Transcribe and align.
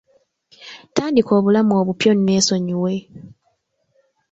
Tandika 0.95 1.31
obulamu 1.39 1.71
obupya 1.81 2.09
oneesonyiwe. 2.13 2.93